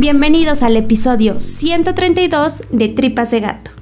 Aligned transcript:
Bienvenidos 0.00 0.62
al 0.62 0.76
episodio 0.76 1.40
132 1.40 2.66
de 2.70 2.88
Tripas 2.88 3.32
de 3.32 3.40
Gato. 3.40 3.72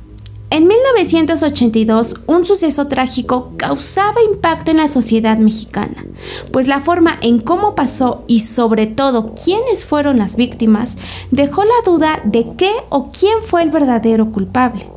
En 0.49 0.67
1982, 0.67 2.21
un 2.27 2.47
suceso 2.47 2.87
trágico 2.87 3.53
causaba 3.59 4.23
impacto 4.23 4.71
en 4.71 4.79
la 4.79 4.89
sociedad 4.89 5.37
mexicana, 5.37 6.07
pues 6.53 6.69
la 6.69 6.81
forma 6.81 7.19
en 7.21 7.39
cómo 7.39 7.75
pasó 7.75 8.25
y 8.29 8.41
sobre 8.41 8.87
todo 8.87 9.35
quiénes 9.35 9.85
fueron 9.85 10.17
las 10.17 10.37
víctimas 10.37 10.97
dejó 11.31 11.65
la 11.65 11.85
duda 11.85 12.23
de 12.25 12.47
qué 12.57 12.73
o 12.89 13.13
quién 13.13 13.43
fue 13.43 13.63
el 13.63 13.69
verdadero 13.69 14.33
culpable. 14.33 14.91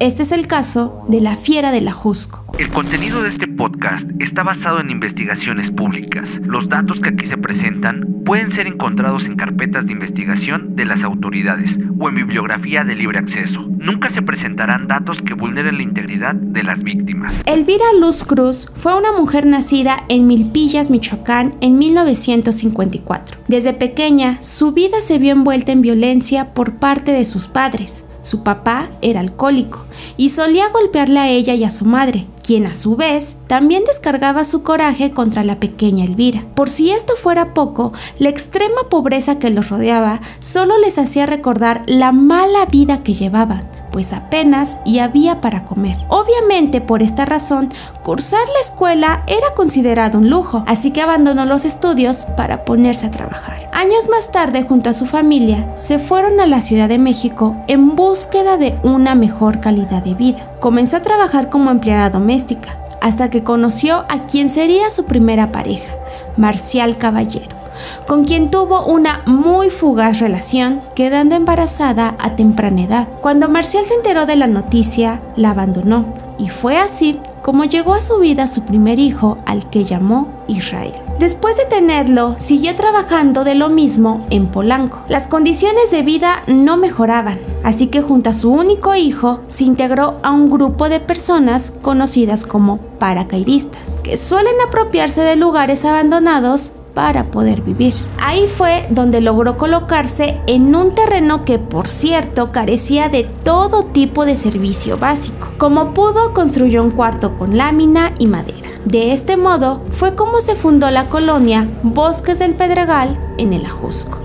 Este 0.00 0.22
es 0.22 0.32
el 0.32 0.46
caso 0.46 1.02
de 1.08 1.22
la 1.22 1.38
fiera 1.38 1.72
de 1.72 1.80
la. 1.80 2.37
El 2.56 2.70
contenido 2.70 3.20
de 3.22 3.28
este 3.28 3.46
podcast 3.46 4.08
está 4.18 4.42
basado 4.42 4.80
en 4.80 4.90
investigaciones 4.90 5.70
públicas. 5.70 6.28
Los 6.42 6.68
datos 6.68 6.98
que 7.00 7.10
aquí 7.10 7.26
se 7.26 7.36
presentan 7.36 8.22
pueden 8.24 8.50
ser 8.50 8.66
encontrados 8.66 9.26
en 9.26 9.36
carpetas 9.36 9.86
de 9.86 9.92
investigación 9.92 10.74
de 10.74 10.84
las 10.84 11.04
autoridades 11.04 11.78
o 12.00 12.08
en 12.08 12.14
bibliografía 12.16 12.84
de 12.84 12.96
libre 12.96 13.18
acceso. 13.18 13.64
Nunca 13.78 14.10
se 14.10 14.22
presentarán 14.22 14.88
datos 14.88 15.22
que 15.22 15.34
vulneren 15.34 15.76
la 15.76 15.82
integridad 15.82 16.34
de 16.34 16.64
las 16.64 16.82
víctimas. 16.82 17.32
Elvira 17.46 17.84
Luz 18.00 18.24
Cruz 18.24 18.72
fue 18.74 18.98
una 18.98 19.12
mujer 19.12 19.46
nacida 19.46 19.98
en 20.08 20.26
Milpillas, 20.26 20.90
Michoacán, 20.90 21.54
en 21.60 21.78
1954. 21.78 23.38
Desde 23.46 23.72
pequeña, 23.72 24.42
su 24.42 24.72
vida 24.72 25.00
se 25.00 25.18
vio 25.18 25.32
envuelta 25.32 25.70
en 25.70 25.82
violencia 25.82 26.54
por 26.54 26.74
parte 26.74 27.12
de 27.12 27.24
sus 27.24 27.46
padres. 27.46 28.04
Su 28.28 28.42
papá 28.42 28.90
era 29.00 29.20
alcohólico 29.20 29.86
y 30.18 30.28
solía 30.28 30.68
golpearle 30.68 31.18
a 31.18 31.28
ella 31.30 31.54
y 31.54 31.64
a 31.64 31.70
su 31.70 31.86
madre, 31.86 32.26
quien 32.42 32.66
a 32.66 32.74
su 32.74 32.94
vez 32.94 33.36
también 33.46 33.84
descargaba 33.86 34.44
su 34.44 34.62
coraje 34.62 35.12
contra 35.12 35.44
la 35.44 35.58
pequeña 35.58 36.04
Elvira. 36.04 36.44
Por 36.54 36.68
si 36.68 36.90
esto 36.90 37.16
fuera 37.16 37.54
poco, 37.54 37.94
la 38.18 38.28
extrema 38.28 38.82
pobreza 38.90 39.38
que 39.38 39.48
los 39.48 39.70
rodeaba 39.70 40.20
solo 40.40 40.76
les 40.76 40.98
hacía 40.98 41.24
recordar 41.24 41.84
la 41.86 42.12
mala 42.12 42.66
vida 42.66 43.02
que 43.02 43.14
llevaban 43.14 43.77
pues 43.90 44.12
apenas 44.12 44.78
y 44.84 44.98
había 44.98 45.40
para 45.40 45.64
comer. 45.64 45.96
Obviamente 46.08 46.80
por 46.80 47.02
esta 47.02 47.24
razón, 47.24 47.70
cursar 48.02 48.46
la 48.54 48.60
escuela 48.60 49.22
era 49.26 49.54
considerado 49.54 50.18
un 50.18 50.30
lujo, 50.30 50.64
así 50.66 50.90
que 50.90 51.02
abandonó 51.02 51.44
los 51.44 51.64
estudios 51.64 52.24
para 52.36 52.64
ponerse 52.64 53.06
a 53.06 53.10
trabajar. 53.10 53.68
Años 53.72 54.08
más 54.08 54.32
tarde, 54.32 54.62
junto 54.62 54.90
a 54.90 54.94
su 54.94 55.06
familia, 55.06 55.70
se 55.76 55.98
fueron 55.98 56.40
a 56.40 56.46
la 56.46 56.60
Ciudad 56.60 56.88
de 56.88 56.98
México 56.98 57.56
en 57.68 57.96
búsqueda 57.96 58.56
de 58.56 58.78
una 58.82 59.14
mejor 59.14 59.60
calidad 59.60 60.02
de 60.02 60.14
vida. 60.14 60.50
Comenzó 60.60 60.96
a 60.96 61.02
trabajar 61.02 61.50
como 61.50 61.70
empleada 61.70 62.10
doméstica, 62.10 62.78
hasta 63.00 63.30
que 63.30 63.44
conoció 63.44 64.04
a 64.08 64.22
quien 64.26 64.50
sería 64.50 64.90
su 64.90 65.04
primera 65.04 65.52
pareja, 65.52 65.94
Marcial 66.36 66.98
Caballero 66.98 67.57
con 68.06 68.24
quien 68.24 68.50
tuvo 68.50 68.84
una 68.84 69.22
muy 69.26 69.70
fugaz 69.70 70.20
relación, 70.20 70.80
quedando 70.94 71.34
embarazada 71.34 72.14
a 72.18 72.36
temprana 72.36 72.82
edad. 72.82 73.08
Cuando 73.20 73.48
Marcial 73.48 73.84
se 73.84 73.94
enteró 73.94 74.26
de 74.26 74.36
la 74.36 74.46
noticia, 74.46 75.20
la 75.36 75.50
abandonó, 75.50 76.06
y 76.38 76.48
fue 76.48 76.76
así 76.76 77.18
como 77.42 77.64
llegó 77.64 77.94
a 77.94 78.00
su 78.00 78.18
vida 78.18 78.46
su 78.46 78.62
primer 78.62 78.98
hijo, 78.98 79.38
al 79.46 79.70
que 79.70 79.84
llamó 79.84 80.28
Israel. 80.48 80.92
Después 81.18 81.56
de 81.56 81.64
tenerlo, 81.64 82.34
siguió 82.38 82.76
trabajando 82.76 83.42
de 83.42 83.54
lo 83.54 83.70
mismo 83.70 84.26
en 84.30 84.46
Polanco. 84.46 85.00
Las 85.08 85.26
condiciones 85.26 85.90
de 85.90 86.02
vida 86.02 86.42
no 86.46 86.76
mejoraban, 86.76 87.40
así 87.64 87.88
que 87.88 88.02
junto 88.02 88.30
a 88.30 88.34
su 88.34 88.52
único 88.52 88.94
hijo 88.94 89.40
se 89.48 89.64
integró 89.64 90.20
a 90.22 90.30
un 90.30 90.48
grupo 90.48 90.88
de 90.88 91.00
personas 91.00 91.72
conocidas 91.82 92.46
como 92.46 92.78
paracaidistas, 92.98 94.00
que 94.04 94.16
suelen 94.16 94.54
apropiarse 94.66 95.22
de 95.22 95.36
lugares 95.36 95.84
abandonados 95.84 96.72
para 96.98 97.30
poder 97.30 97.62
vivir. 97.62 97.94
Ahí 98.20 98.48
fue 98.48 98.84
donde 98.90 99.20
logró 99.20 99.56
colocarse 99.56 100.40
en 100.48 100.74
un 100.74 100.96
terreno 100.96 101.44
que 101.44 101.60
por 101.60 101.86
cierto 101.86 102.50
carecía 102.50 103.08
de 103.08 103.22
todo 103.22 103.84
tipo 103.84 104.26
de 104.26 104.36
servicio 104.36 104.98
básico. 104.98 105.46
Como 105.58 105.94
pudo, 105.94 106.34
construyó 106.34 106.82
un 106.82 106.90
cuarto 106.90 107.36
con 107.36 107.56
lámina 107.56 108.14
y 108.18 108.26
madera. 108.26 108.70
De 108.84 109.12
este 109.12 109.36
modo 109.36 109.80
fue 109.92 110.16
como 110.16 110.40
se 110.40 110.56
fundó 110.56 110.90
la 110.90 111.04
colonia 111.04 111.68
Bosques 111.84 112.40
del 112.40 112.56
Pedregal 112.56 113.16
en 113.38 113.52
el 113.52 113.64
Ajusco. 113.64 114.18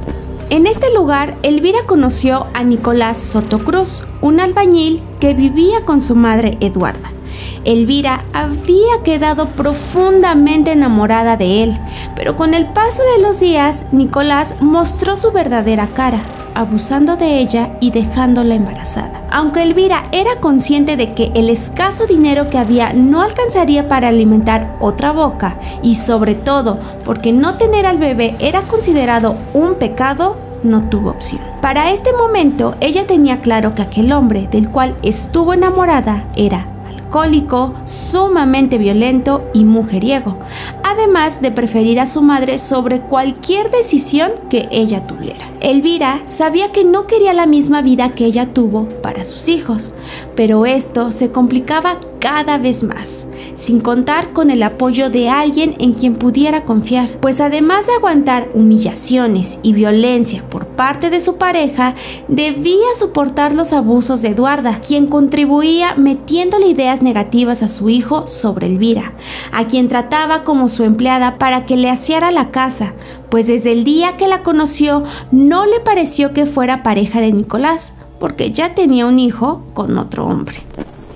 En 0.49 0.65
este 0.65 0.91
lugar, 0.95 1.37
Elvira 1.43 1.81
conoció 1.85 2.47
a 2.55 2.63
Nicolás 2.63 3.19
Sotocruz, 3.19 4.01
un 4.21 4.39
albañil 4.39 5.03
que 5.19 5.35
vivía 5.35 5.85
con 5.85 6.01
su 6.01 6.15
madre 6.15 6.57
Eduarda. 6.59 7.12
Elvira 7.65 8.25
había 8.33 9.03
quedado 9.03 9.47
profundamente 9.49 10.71
enamorada 10.73 11.37
de 11.37 11.63
él, 11.63 11.77
pero 12.15 12.35
con 12.35 12.53
el 12.53 12.67
paso 12.67 13.01
de 13.15 13.23
los 13.23 13.39
días, 13.39 13.85
Nicolás 13.91 14.55
mostró 14.59 15.15
su 15.15 15.31
verdadera 15.31 15.87
cara, 15.87 16.21
abusando 16.55 17.15
de 17.15 17.39
ella 17.39 17.71
y 17.79 17.91
dejándola 17.91 18.55
embarazada. 18.55 19.23
Aunque 19.31 19.63
Elvira 19.63 20.05
era 20.11 20.39
consciente 20.39 20.97
de 20.97 21.13
que 21.13 21.31
el 21.35 21.49
escaso 21.49 22.05
dinero 22.05 22.49
que 22.49 22.57
había 22.57 22.93
no 22.93 23.21
alcanzaría 23.21 23.87
para 23.87 24.09
alimentar 24.09 24.75
otra 24.79 25.11
boca, 25.11 25.57
y 25.81 25.95
sobre 25.95 26.35
todo 26.35 26.79
porque 27.05 27.31
no 27.31 27.55
tener 27.55 27.85
al 27.85 27.97
bebé 27.97 28.35
era 28.39 28.61
considerado 28.63 29.35
un 29.53 29.75
pecado, 29.75 30.37
no 30.63 30.89
tuvo 30.89 31.09
opción. 31.11 31.41
Para 31.61 31.91
este 31.91 32.13
momento, 32.13 32.75
ella 32.79 33.07
tenía 33.07 33.41
claro 33.41 33.73
que 33.73 33.81
aquel 33.81 34.11
hombre 34.11 34.47
del 34.51 34.69
cual 34.69 34.95
estuvo 35.01 35.53
enamorada 35.53 36.25
era 36.35 36.67
alcohólico, 37.13 37.75
sumamente 37.83 38.79
violento 38.79 39.47
y 39.53 39.65
mujeriego, 39.65 40.39
además 40.83 41.43
de 41.43 41.51
preferir 41.51 41.99
a 41.99 42.07
su 42.07 42.23
madre 42.23 42.57
sobre 42.57 43.01
cualquier 43.01 43.69
decisión 43.69 44.31
que 44.49 44.67
ella 44.71 45.05
tuviera. 45.05 45.52
Elvira 45.63 46.23
sabía 46.25 46.73
que 46.73 46.83
no 46.83 47.07
quería 47.07 47.31
la 47.31 47.45
misma 47.45 47.81
vida 47.81 48.15
que 48.15 48.25
ella 48.25 48.53
tuvo 48.53 48.89
para 49.01 49.23
sus 49.23 49.47
hijos, 49.47 49.95
pero 50.35 50.65
esto 50.65 51.09
se 51.13 51.31
complicaba 51.31 52.01
cada 52.19 52.57
vez 52.57 52.83
más, 52.83 53.27
sin 53.55 53.79
contar 53.79 54.33
con 54.33 54.49
el 54.49 54.61
apoyo 54.61 55.09
de 55.09 55.29
alguien 55.29 55.75
en 55.79 55.93
quien 55.93 56.15
pudiera 56.15 56.65
confiar, 56.65 57.17
pues 57.21 57.39
además 57.39 57.87
de 57.87 57.93
aguantar 57.93 58.49
humillaciones 58.53 59.59
y 59.63 59.71
violencia 59.71 60.43
por 60.49 60.67
parte 60.67 61.09
de 61.09 61.21
su 61.21 61.37
pareja, 61.37 61.95
debía 62.27 62.87
soportar 62.97 63.53
los 63.53 63.71
abusos 63.71 64.21
de 64.21 64.29
Eduarda, 64.29 64.81
quien 64.85 65.07
contribuía 65.07 65.95
metiéndole 65.95 66.67
ideas 66.67 67.01
negativas 67.01 67.63
a 67.63 67.69
su 67.69 67.89
hijo 67.89 68.27
sobre 68.27 68.67
Elvira, 68.67 69.13
a 69.53 69.67
quien 69.67 69.87
trataba 69.87 70.43
como 70.43 70.67
su 70.67 70.83
empleada 70.83 71.37
para 71.37 71.65
que 71.65 71.77
le 71.77 71.91
hiciera 71.91 72.31
la 72.31 72.51
casa, 72.51 72.93
pues 73.33 73.47
desde 73.47 73.71
el 73.71 73.83
día 73.83 74.15
que 74.15 74.27
la 74.27 74.43
conoció 74.43 75.03
no 75.31 75.65
le 75.65 75.79
pareció 75.79 76.33
que 76.33 76.45
fuera 76.45 76.83
pareja 76.83 77.19
de 77.19 77.31
Nicolás, 77.31 77.95
porque 78.19 78.51
ya 78.51 78.75
tenía 78.75 79.07
un 79.07 79.17
hijo 79.17 79.63
con 79.73 79.97
otro 79.97 80.27
hombre. 80.27 80.57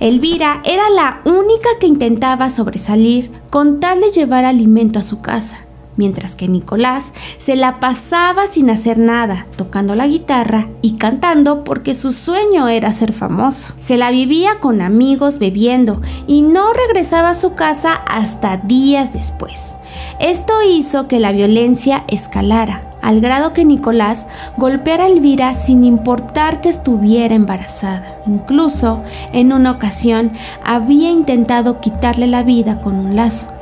Elvira 0.00 0.60
era 0.64 0.90
la 0.90 1.20
única 1.24 1.68
que 1.78 1.86
intentaba 1.86 2.50
sobresalir 2.50 3.30
con 3.50 3.78
tal 3.78 4.00
de 4.00 4.10
llevar 4.10 4.44
alimento 4.44 4.98
a 4.98 5.04
su 5.04 5.20
casa, 5.20 5.58
mientras 5.98 6.34
que 6.34 6.48
Nicolás 6.48 7.12
se 7.36 7.56
la 7.56 7.80
pasaba 7.80 8.46
sin 8.46 8.70
hacer 8.70 8.96
nada, 8.96 9.46
tocando 9.56 9.94
la 9.94 10.06
guitarra 10.06 10.68
y 10.80 10.92
cantando 10.92 11.64
porque 11.64 11.94
su 11.94 12.12
sueño 12.12 12.68
era 12.68 12.94
ser 12.94 13.12
famoso. 13.12 13.74
Se 13.78 13.98
la 13.98 14.10
vivía 14.10 14.60
con 14.60 14.80
amigos 14.80 15.38
bebiendo 15.38 16.00
y 16.26 16.40
no 16.40 16.72
regresaba 16.72 17.30
a 17.30 17.34
su 17.34 17.54
casa 17.54 17.92
hasta 17.92 18.56
días 18.56 19.12
después. 19.12 19.76
Esto 20.20 20.54
hizo 20.62 21.08
que 21.08 21.20
la 21.20 21.32
violencia 21.32 22.04
escalara 22.08 22.88
al 23.02 23.20
grado 23.20 23.52
que 23.52 23.64
Nicolás 23.64 24.26
golpeara 24.56 25.04
a 25.04 25.08
Elvira 25.08 25.54
sin 25.54 25.84
importar 25.84 26.60
que 26.60 26.68
estuviera 26.68 27.34
embarazada. 27.34 28.20
Incluso, 28.26 29.02
en 29.32 29.52
una 29.52 29.70
ocasión, 29.70 30.32
había 30.64 31.10
intentado 31.10 31.80
quitarle 31.80 32.26
la 32.26 32.42
vida 32.42 32.80
con 32.80 32.94
un 32.96 33.16
lazo. 33.16 33.52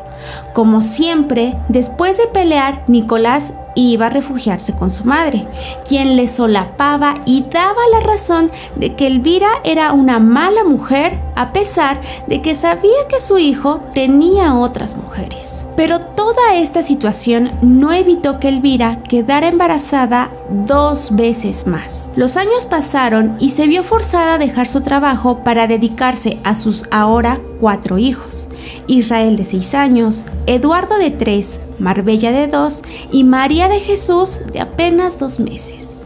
Como 0.57 0.81
siempre, 0.81 1.55
después 1.69 2.17
de 2.17 2.29
pelear, 2.29 2.83
Nicolás 2.87 3.53
iba 3.75 4.07
a 4.07 4.11
refugiarse 4.11 4.73
con 4.73 4.91
su 4.91 5.05
madre, 5.05 5.47
quien 5.87 6.17
le 6.17 6.29
solapaba 6.29 7.17
y 7.27 7.43
daba 7.43 7.83
la 7.93 8.01
razón 8.01 8.51
de 8.75 8.97
que 8.97 9.07
Elvira 9.07 9.49
era 9.65 9.93
una 9.93 10.19
mala 10.19 10.65
mujer 10.65 11.21
a 11.37 11.53
pesar 11.53 12.01
de 12.27 12.41
que 12.41 12.55
sabía 12.55 13.07
que 13.09 13.21
su 13.21 13.37
hijo 13.37 13.83
tenía 13.93 14.55
otras 14.55 14.97
mujeres. 14.97 15.67
Pero 15.77 16.01
toda 16.01 16.55
esta 16.55 16.83
situación 16.83 17.53
no 17.61 17.93
evitó 17.93 18.41
que 18.41 18.49
Elvira 18.49 19.03
quedara 19.03 19.49
embarazada 19.49 20.31
dos 20.65 21.15
veces 21.15 21.67
más. 21.67 22.11
Los 22.17 22.39
años 22.39 22.65
pasaron 22.65 23.37
y 23.39 23.51
se 23.51 23.67
vio 23.67 23.85
forzada 23.85 24.35
a 24.35 24.39
dejar 24.39 24.67
su 24.67 24.81
trabajo 24.81 25.45
para 25.45 25.67
dedicarse 25.67 26.39
a 26.45 26.55
sus 26.55 26.87
ahora 26.91 27.39
cuatro 27.61 27.99
hijos. 27.99 28.49
Israel 28.87 29.37
de 29.37 29.45
seis 29.45 29.75
años, 29.75 30.27
Eduardo 30.47 30.97
de 30.99 31.11
tres, 31.11 31.61
Marbella 31.81 32.31
de 32.31 32.47
dos 32.47 32.83
y 33.11 33.25
María 33.25 33.69
de 33.69 33.81
Jesús 33.81 34.41
de 34.53 34.61
apenas 34.61 35.19
dos 35.19 35.41
meses. 35.41 35.97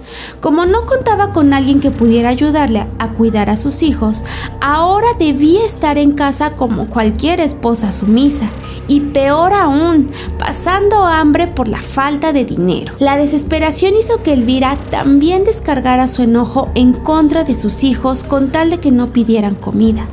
Como 0.40 0.64
no 0.64 0.86
contaba 0.86 1.32
con 1.32 1.52
alguien 1.52 1.80
que 1.80 1.90
pudiera 1.90 2.30
ayudarle 2.30 2.86
a 2.98 3.12
cuidar 3.12 3.50
a 3.50 3.56
sus 3.56 3.82
hijos, 3.82 4.24
ahora 4.62 5.08
debía 5.18 5.64
estar 5.64 5.98
en 5.98 6.12
casa 6.12 6.52
como 6.56 6.88
cualquier 6.88 7.40
esposa 7.40 7.92
sumisa, 7.92 8.48
y 8.88 9.00
peor 9.00 9.52
aún, 9.52 10.10
pasando 10.38 11.04
hambre 11.04 11.46
por 11.46 11.68
la 11.68 11.82
falta 11.82 12.32
de 12.32 12.44
dinero. 12.44 12.94
La 12.98 13.18
desesperación 13.18 13.94
hizo 13.94 14.22
que 14.22 14.32
Elvira 14.32 14.78
también 14.90 15.44
descargara 15.44 16.08
su 16.08 16.22
enojo 16.22 16.70
en 16.74 16.94
contra 16.94 17.44
de 17.44 17.54
sus 17.54 17.84
hijos 17.84 18.24
con 18.24 18.50
tal 18.50 18.70
de 18.70 18.80
que 18.80 18.90
no 18.90 19.12
pidieran 19.12 19.54
comida. 19.54 20.06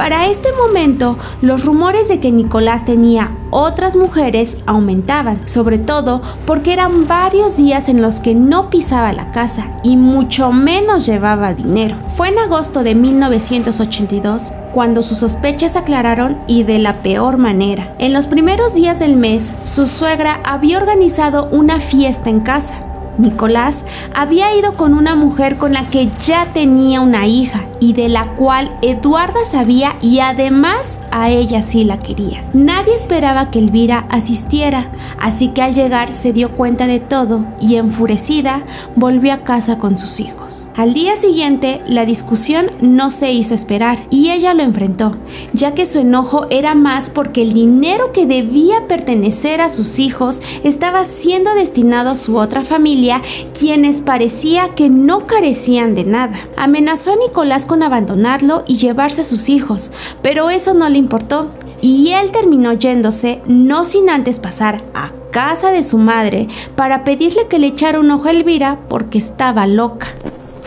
Para 0.00 0.28
este 0.28 0.48
momento, 0.54 1.18
los 1.42 1.66
rumores 1.66 2.08
de 2.08 2.20
que 2.20 2.32
Nicolás 2.32 2.86
tenía 2.86 3.32
otras 3.50 3.96
mujeres 3.96 4.56
aumentaban, 4.64 5.46
sobre 5.46 5.76
todo 5.76 6.22
porque 6.46 6.72
eran 6.72 7.06
varios 7.06 7.58
días 7.58 7.90
en 7.90 8.00
los 8.00 8.20
que 8.20 8.34
no 8.34 8.70
pisaba 8.70 9.12
la 9.12 9.30
casa 9.30 9.78
y 9.82 9.98
mucho 9.98 10.52
menos 10.52 11.04
llevaba 11.04 11.52
dinero. 11.52 11.96
Fue 12.16 12.28
en 12.28 12.38
agosto 12.38 12.82
de 12.82 12.94
1982 12.94 14.54
cuando 14.72 15.02
sus 15.02 15.18
sospechas 15.18 15.76
aclararon 15.76 16.38
y 16.46 16.62
de 16.62 16.78
la 16.78 17.02
peor 17.02 17.36
manera. 17.36 17.94
En 17.98 18.14
los 18.14 18.26
primeros 18.26 18.74
días 18.74 19.00
del 19.00 19.18
mes, 19.18 19.52
su 19.64 19.86
suegra 19.86 20.40
había 20.44 20.78
organizado 20.78 21.46
una 21.50 21.78
fiesta 21.78 22.30
en 22.30 22.40
casa 22.40 22.89
Nicolás 23.20 23.84
había 24.14 24.54
ido 24.56 24.76
con 24.76 24.94
una 24.94 25.14
mujer 25.14 25.58
con 25.58 25.72
la 25.72 25.88
que 25.90 26.10
ya 26.18 26.46
tenía 26.52 27.00
una 27.00 27.26
hija 27.26 27.68
y 27.80 27.92
de 27.92 28.08
la 28.08 28.34
cual 28.34 28.70
Eduarda 28.82 29.44
sabía 29.44 29.96
y 30.00 30.20
además 30.20 30.98
a 31.10 31.30
ella 31.30 31.62
sí 31.62 31.84
la 31.84 31.98
quería. 31.98 32.44
Nadie 32.52 32.94
esperaba 32.94 33.50
que 33.50 33.58
Elvira 33.58 34.06
asistiera, 34.10 34.90
así 35.18 35.48
que 35.48 35.62
al 35.62 35.74
llegar 35.74 36.12
se 36.12 36.32
dio 36.32 36.52
cuenta 36.52 36.86
de 36.86 37.00
todo 37.00 37.44
y 37.60 37.76
enfurecida 37.76 38.62
volvió 38.96 39.32
a 39.32 39.38
casa 39.38 39.78
con 39.78 39.98
sus 39.98 40.20
hijos. 40.20 40.59
Al 40.76 40.94
día 40.94 41.16
siguiente 41.16 41.82
la 41.86 42.06
discusión 42.06 42.70
no 42.80 43.10
se 43.10 43.32
hizo 43.32 43.54
esperar 43.54 44.06
y 44.08 44.30
ella 44.30 44.54
lo 44.54 44.62
enfrentó, 44.62 45.16
ya 45.52 45.74
que 45.74 45.84
su 45.84 45.98
enojo 45.98 46.46
era 46.50 46.74
más 46.74 47.10
porque 47.10 47.42
el 47.42 47.52
dinero 47.52 48.12
que 48.12 48.24
debía 48.24 48.86
pertenecer 48.86 49.60
a 49.60 49.68
sus 49.68 49.98
hijos 49.98 50.40
estaba 50.62 51.04
siendo 51.04 51.54
destinado 51.54 52.10
a 52.10 52.16
su 52.16 52.36
otra 52.36 52.64
familia, 52.64 53.20
quienes 53.58 54.00
parecía 54.00 54.70
que 54.74 54.88
no 54.88 55.26
carecían 55.26 55.94
de 55.94 56.04
nada. 56.04 56.38
Amenazó 56.56 57.12
a 57.12 57.16
Nicolás 57.16 57.66
con 57.66 57.82
abandonarlo 57.82 58.62
y 58.66 58.78
llevarse 58.78 59.22
a 59.22 59.24
sus 59.24 59.48
hijos, 59.48 59.92
pero 60.22 60.50
eso 60.50 60.72
no 60.72 60.88
le 60.88 60.98
importó 60.98 61.50
y 61.82 62.12
él 62.12 62.30
terminó 62.30 62.72
yéndose 62.74 63.42
no 63.46 63.84
sin 63.84 64.08
antes 64.08 64.38
pasar 64.38 64.82
a 64.94 65.10
casa 65.30 65.70
de 65.70 65.84
su 65.84 65.98
madre 65.98 66.48
para 66.76 67.04
pedirle 67.04 67.48
que 67.48 67.58
le 67.58 67.68
echara 67.68 68.00
un 68.00 68.10
ojo 68.10 68.26
a 68.26 68.30
Elvira 68.30 68.78
porque 68.88 69.18
estaba 69.18 69.66
loca. 69.66 70.08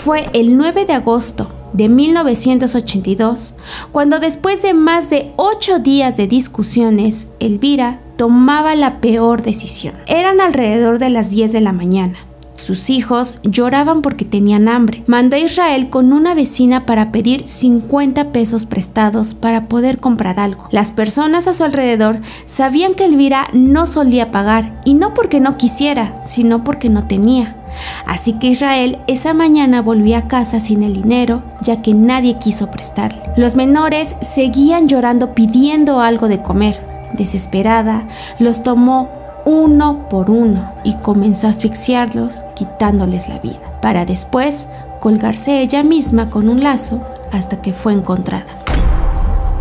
Fue 0.04 0.30
el 0.34 0.58
9 0.58 0.86
de 0.86 0.92
agosto 0.92 1.48
de 1.72 1.88
1982, 1.88 3.56
cuando 3.94 4.20
después 4.20 4.62
de 4.62 4.74
más 4.74 5.10
de 5.10 5.32
ocho 5.38 5.80
días 5.80 6.18
de 6.18 6.28
discusiones, 6.28 7.30
Elvira 7.40 8.02
tomaba 8.18 8.76
la 8.76 9.00
peor 9.00 9.44
decisión. 9.44 9.96
Eran 10.06 10.42
alrededor 10.42 11.00
de 11.00 11.10
las 11.10 11.30
10 11.30 11.54
de 11.54 11.62
la 11.62 11.72
mañana. 11.72 12.18
Sus 12.58 12.90
hijos 12.90 13.40
lloraban 13.44 14.02
porque 14.02 14.26
tenían 14.26 14.68
hambre. 14.68 15.06
Mandó 15.08 15.38
a 15.38 15.40
Israel 15.40 15.90
con 15.90 16.12
una 16.12 16.34
vecina 16.34 16.86
para 16.86 17.14
pedir 17.14 17.48
50 17.48 18.34
pesos 18.34 18.66
prestados 18.66 19.34
para 19.34 19.70
poder 19.70 20.00
comprar 20.00 20.38
algo. 20.38 20.68
Las 20.72 20.92
personas 20.92 21.48
a 21.48 21.54
su 21.54 21.64
alrededor 21.64 22.20
sabían 22.46 22.94
que 22.94 23.06
Elvira 23.06 23.48
no 23.54 23.86
solía 23.86 24.32
pagar, 24.32 24.82
y 24.84 24.96
no 24.96 25.14
porque 25.14 25.40
no 25.40 25.56
quisiera, 25.56 26.22
sino 26.26 26.66
porque 26.66 26.90
no 26.90 27.08
tenía. 27.08 27.63
Así 28.06 28.34
que 28.34 28.48
Israel 28.48 29.00
esa 29.08 29.34
mañana 29.34 29.82
volvió 29.82 30.18
a 30.18 30.28
casa 30.28 30.60
sin 30.60 30.84
el 30.84 30.94
dinero, 30.94 31.44
ya 31.62 31.82
que 31.82 31.94
nadie 31.94 32.38
quiso 32.38 32.72
prestarle. 32.72 33.22
Los 33.36 33.56
menores 33.56 34.16
seguían 34.22 34.88
llorando 34.88 35.34
pidiendo 35.34 36.00
algo 36.00 36.28
de 36.28 36.42
comer. 36.42 36.86
Desesperada, 37.14 38.08
los 38.40 38.64
tomó 38.64 39.10
uno 39.46 40.08
por 40.10 40.30
uno 40.30 40.72
y 40.84 40.94
comenzó 40.96 41.48
a 41.48 41.52
asfixiarlos, 41.52 42.42
quitándoles 42.56 43.28
la 43.28 43.40
vida, 43.40 43.80
para 43.82 44.06
después 44.06 44.68
colgarse 45.00 45.62
ella 45.62 45.84
misma 45.84 46.30
con 46.30 46.50
un 46.50 46.62
lazo 46.62 47.06
hasta 47.32 47.62
que 47.62 47.74
fue 47.74 47.94
encontrada. 47.94 48.63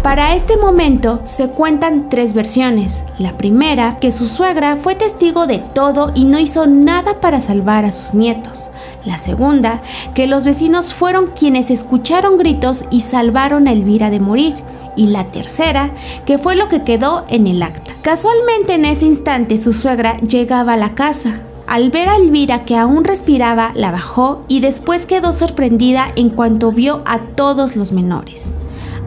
Para 0.03 0.35
este 0.35 0.57
momento 0.57 1.21
se 1.23 1.51
cuentan 1.51 2.09
tres 2.09 2.35
versiones. 2.35 3.05
La 3.19 3.39
primera, 3.39 3.99
que 4.01 4.11
su 4.11 4.27
suegra 4.27 4.75
fue 4.75 4.97
testigo 4.97 5.47
de 5.47 5.59
todo 5.59 6.11
y 6.17 6.25
no 6.25 6.41
hizo 6.41 6.67
nada 6.67 7.21
para 7.21 7.41
salvar 7.41 7.85
a 7.85 7.93
sus 7.93 8.13
nietos. 8.13 8.73
La 9.05 9.17
segunda, 9.17 9.81
que 10.17 10.27
los 10.27 10.45
vecinos 10.45 10.93
fueron 10.93 11.29
quienes 11.29 11.71
escucharon 11.71 12.37
gritos 12.37 12.85
y 12.91 13.03
salvaron 13.03 13.69
a 13.69 13.73
Elvira 13.73 14.11
de 14.11 14.19
morir 14.19 14.55
y 14.97 15.07
la 15.07 15.31
tercera, 15.31 15.93
que 16.27 16.37
fue 16.37 16.57
lo 16.57 16.69
que 16.69 16.83
quedó 16.83 17.25
en 17.29 17.47
el 17.47 17.63
acta. 17.63 17.93
Casualmente 18.03 18.75
en 18.75 18.85
ese 18.85 19.07
instante 19.07 19.57
su 19.57 19.73
suegra 19.73 20.17
llegaba 20.17 20.73
a 20.73 20.77
la 20.77 20.97
casa. 20.97 21.43
Al 21.69 21.91
ver 21.91 22.09
a 22.09 22.17
Elvira 22.17 22.65
que 22.65 22.77
aún 22.77 23.05
respiraba, 23.05 23.71
la 23.77 23.93
bajó 23.93 24.43
y 24.49 24.59
después 24.59 25.07
quedó 25.07 25.33
sorprendida 25.33 26.09
en 26.17 26.29
cuanto 26.29 26.73
vio 26.73 27.03
a 27.07 27.21
todos 27.21 27.77
los 27.77 27.93
menores. 27.93 28.57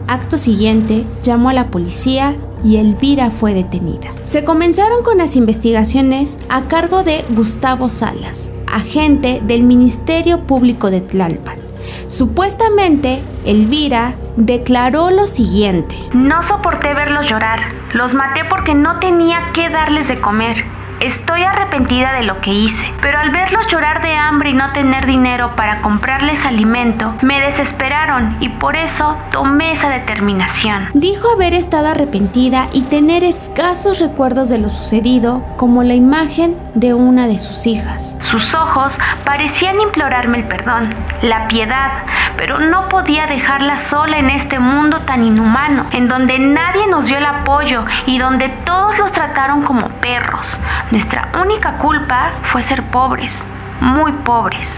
Acto 0.08 0.38
siguiente, 0.38 1.04
llamó 1.22 1.50
a 1.50 1.54
la 1.54 1.70
policía 1.70 2.36
y 2.64 2.76
Elvira 2.76 3.30
fue 3.30 3.54
detenida. 3.54 4.12
Se 4.24 4.44
comenzaron 4.44 5.02
con 5.02 5.18
las 5.18 5.36
investigaciones 5.36 6.38
a 6.48 6.62
cargo 6.62 7.02
de 7.02 7.24
Gustavo 7.30 7.88
Salas, 7.88 8.52
agente 8.66 9.40
del 9.44 9.64
Ministerio 9.64 10.40
Público 10.40 10.90
de 10.90 11.00
Tlalpan. 11.00 11.58
Supuestamente, 12.06 13.20
Elvira 13.44 14.14
declaró 14.36 15.10
lo 15.10 15.26
siguiente. 15.26 15.96
No 16.12 16.42
soporté 16.42 16.94
verlos 16.94 17.28
llorar. 17.28 17.60
Los 17.92 18.14
maté 18.14 18.44
porque 18.44 18.74
no 18.74 18.98
tenía 19.00 19.50
que 19.52 19.68
darles 19.70 20.08
de 20.08 20.20
comer. 20.20 20.64
Estoy 21.00 21.42
arrepentida 21.42 22.14
de 22.14 22.24
lo 22.24 22.40
que 22.40 22.52
hice, 22.52 22.90
pero 23.02 23.18
al 23.18 23.30
verlos 23.30 23.66
llorar 23.68 24.02
de 24.02 24.14
hambre 24.14 24.50
y 24.50 24.54
no 24.54 24.72
tener 24.72 25.04
dinero 25.04 25.54
para 25.54 25.82
comprarles 25.82 26.44
alimento, 26.44 27.14
me 27.20 27.40
desesperaron 27.40 28.36
y 28.40 28.48
por 28.48 28.76
eso 28.76 29.18
tomé 29.30 29.72
esa 29.72 29.90
determinación. 29.90 30.88
Dijo 30.94 31.32
haber 31.32 31.52
estado 31.52 31.88
arrepentida 31.88 32.68
y 32.72 32.82
tener 32.82 33.24
escasos 33.24 34.00
recuerdos 34.00 34.48
de 34.48 34.58
lo 34.58 34.70
sucedido, 34.70 35.42
como 35.56 35.82
la 35.82 35.94
imagen 35.94 36.56
de 36.74 36.94
una 36.94 37.26
de 37.26 37.38
sus 37.38 37.66
hijas. 37.66 38.18
Sus 38.22 38.54
ojos 38.54 38.98
parecían 39.24 39.80
implorarme 39.80 40.38
el 40.38 40.44
perdón, 40.44 40.94
la 41.20 41.46
piedad, 41.48 42.04
pero 42.36 42.58
no 42.58 42.88
podía 42.88 43.26
dejarla 43.26 43.76
sola 43.76 44.18
en 44.18 44.30
este 44.30 44.58
mundo 44.58 45.00
tan 45.00 45.24
inhumano, 45.24 45.86
en 45.92 46.08
donde 46.08 46.38
nadie 46.38 46.86
nos 46.86 47.06
dio 47.06 47.18
el 47.18 47.26
apoyo 47.26 47.84
y 48.06 48.18
donde 48.18 48.48
todos 48.64 48.98
los 48.98 49.12
trataron 49.12 49.62
como 49.62 49.88
perros. 49.88 50.58
Nuestra 50.92 51.32
única 51.44 51.78
culpa 51.78 52.30
fue 52.52 52.62
ser 52.62 52.88
pobres, 52.92 53.32
muy 53.80 54.12
pobres. 54.24 54.68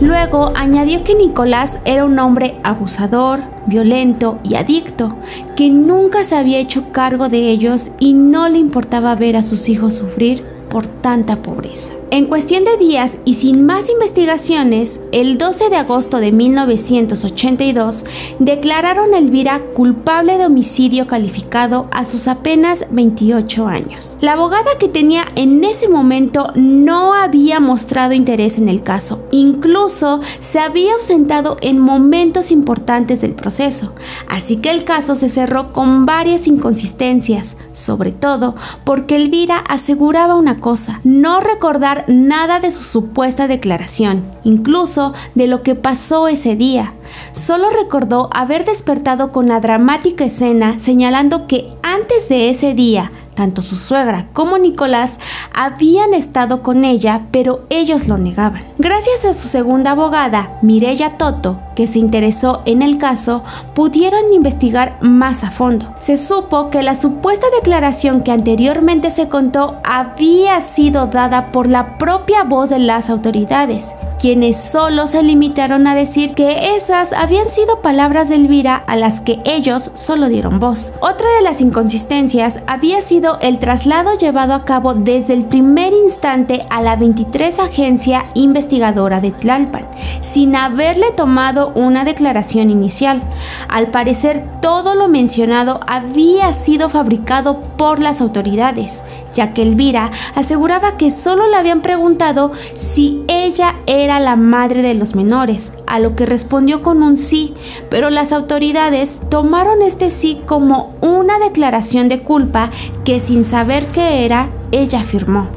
Luego 0.00 0.52
añadió 0.56 1.04
que 1.04 1.14
Nicolás 1.14 1.78
era 1.84 2.04
un 2.04 2.18
hombre 2.18 2.56
abusador, 2.64 3.40
violento 3.66 4.40
y 4.42 4.56
adicto, 4.56 5.16
que 5.54 5.70
nunca 5.70 6.24
se 6.24 6.36
había 6.36 6.58
hecho 6.58 6.90
cargo 6.90 7.28
de 7.28 7.50
ellos 7.50 7.92
y 8.00 8.14
no 8.14 8.48
le 8.48 8.58
importaba 8.58 9.14
ver 9.14 9.36
a 9.36 9.44
sus 9.44 9.68
hijos 9.68 9.94
sufrir 9.94 10.44
por 10.68 10.88
tanta 10.88 11.36
pobreza. 11.36 11.92
En 12.12 12.26
cuestión 12.26 12.62
de 12.64 12.76
días 12.76 13.16
y 13.24 13.32
sin 13.32 13.64
más 13.64 13.88
investigaciones, 13.88 15.00
el 15.12 15.38
12 15.38 15.70
de 15.70 15.76
agosto 15.76 16.18
de 16.18 16.30
1982 16.30 18.04
declararon 18.38 19.14
a 19.14 19.18
Elvira 19.18 19.62
culpable 19.72 20.36
de 20.36 20.44
homicidio 20.44 21.06
calificado 21.06 21.88
a 21.90 22.04
sus 22.04 22.28
apenas 22.28 22.84
28 22.90 23.66
años. 23.66 24.18
La 24.20 24.34
abogada 24.34 24.76
que 24.78 24.88
tenía 24.88 25.24
en 25.36 25.64
ese 25.64 25.88
momento 25.88 26.52
no 26.54 27.14
había 27.14 27.60
mostrado 27.60 28.12
interés 28.12 28.58
en 28.58 28.68
el 28.68 28.82
caso, 28.82 29.26
incluso 29.30 30.20
se 30.38 30.58
había 30.58 30.92
ausentado 30.92 31.56
en 31.62 31.78
momentos 31.78 32.50
importantes 32.50 33.22
del 33.22 33.32
proceso, 33.32 33.94
así 34.28 34.58
que 34.58 34.70
el 34.70 34.84
caso 34.84 35.16
se 35.16 35.30
cerró 35.30 35.72
con 35.72 36.04
varias 36.04 36.46
inconsistencias, 36.46 37.56
sobre 37.72 38.12
todo 38.12 38.54
porque 38.84 39.16
Elvira 39.16 39.56
aseguraba 39.66 40.34
una 40.34 40.58
cosa, 40.58 41.00
no 41.04 41.40
recordar 41.40 42.01
nada 42.08 42.60
de 42.60 42.70
su 42.70 42.82
supuesta 42.82 43.46
declaración, 43.46 44.24
incluso 44.44 45.12
de 45.34 45.46
lo 45.46 45.62
que 45.62 45.74
pasó 45.74 46.28
ese 46.28 46.56
día. 46.56 46.94
Solo 47.32 47.68
recordó 47.70 48.30
haber 48.32 48.64
despertado 48.64 49.32
con 49.32 49.48
la 49.48 49.60
dramática 49.60 50.24
escena 50.24 50.78
señalando 50.78 51.46
que 51.46 51.68
antes 51.82 52.28
de 52.28 52.50
ese 52.50 52.74
día, 52.74 53.12
Tanto 53.34 53.62
su 53.62 53.76
suegra 53.76 54.26
como 54.32 54.58
Nicolás 54.58 55.18
habían 55.54 56.12
estado 56.12 56.62
con 56.62 56.84
ella, 56.84 57.22
pero 57.30 57.62
ellos 57.70 58.06
lo 58.06 58.18
negaban. 58.18 58.62
Gracias 58.78 59.24
a 59.24 59.32
su 59.32 59.48
segunda 59.48 59.92
abogada, 59.92 60.58
Mireya 60.62 61.16
Toto, 61.16 61.58
que 61.74 61.86
se 61.86 61.98
interesó 61.98 62.62
en 62.66 62.82
el 62.82 62.98
caso, 62.98 63.42
pudieron 63.74 64.32
investigar 64.32 64.98
más 65.00 65.44
a 65.44 65.50
fondo. 65.50 65.94
Se 65.98 66.16
supo 66.16 66.68
que 66.70 66.82
la 66.82 66.94
supuesta 66.94 67.46
declaración 67.56 68.22
que 68.22 68.32
anteriormente 68.32 69.10
se 69.10 69.28
contó 69.28 69.76
había 69.84 70.60
sido 70.60 71.06
dada 71.06 71.52
por 71.52 71.68
la 71.68 71.98
propia 71.98 72.44
voz 72.44 72.70
de 72.70 72.78
las 72.78 73.08
autoridades, 73.08 73.94
quienes 74.20 74.56
solo 74.56 75.06
se 75.06 75.22
limitaron 75.22 75.86
a 75.86 75.94
decir 75.94 76.34
que 76.34 76.76
esas 76.76 77.12
habían 77.12 77.48
sido 77.48 77.80
palabras 77.80 78.28
de 78.28 78.36
Elvira 78.36 78.76
a 78.86 78.96
las 78.96 79.20
que 79.20 79.40
ellos 79.44 79.90
solo 79.94 80.28
dieron 80.28 80.58
voz. 80.60 80.94
Otra 81.00 81.28
de 81.36 81.42
las 81.42 81.60
inconsistencias 81.60 82.60
había 82.66 83.00
el 83.40 83.60
traslado 83.60 84.16
llevado 84.18 84.52
a 84.52 84.64
cabo 84.64 84.94
desde 84.94 85.34
el 85.34 85.44
primer 85.44 85.92
instante 85.92 86.66
a 86.70 86.82
la 86.82 86.96
23 86.96 87.60
Agencia 87.60 88.24
Investigadora 88.34 89.20
de 89.20 89.30
Tlalpan, 89.30 89.86
sin 90.20 90.56
haberle 90.56 91.12
tomado 91.12 91.72
una 91.76 92.04
declaración 92.04 92.68
inicial. 92.70 93.22
Al 93.68 93.92
parecer, 93.92 94.44
todo 94.60 94.96
lo 94.96 95.06
mencionado 95.06 95.78
había 95.86 96.52
sido 96.52 96.88
fabricado 96.88 97.60
por 97.76 98.00
las 98.00 98.20
autoridades, 98.20 99.04
ya 99.34 99.54
que 99.54 99.62
Elvira 99.62 100.10
aseguraba 100.34 100.96
que 100.96 101.10
solo 101.10 101.46
le 101.46 101.56
habían 101.56 101.80
preguntado 101.80 102.50
si 102.74 103.22
ella 103.28 103.76
era 103.86 104.18
la 104.18 104.34
madre 104.34 104.82
de 104.82 104.94
los 104.94 105.14
menores, 105.14 105.72
a 105.86 106.00
lo 106.00 106.16
que 106.16 106.26
respondió 106.26 106.82
con 106.82 107.02
un 107.04 107.16
sí, 107.16 107.54
pero 107.88 108.10
las 108.10 108.32
autoridades 108.32 109.20
tomaron 109.30 109.80
este 109.80 110.10
sí 110.10 110.40
como 110.44 110.91
una 111.02 111.38
declaración 111.38 112.08
de 112.08 112.22
culpa 112.22 112.70
que 113.04 113.20
sin 113.20 113.44
saber 113.44 113.88
qué 113.88 114.24
era, 114.24 114.48
ella 114.70 115.02
firmó. 115.02 115.48